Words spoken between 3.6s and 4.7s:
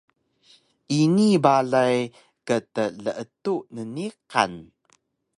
nniqan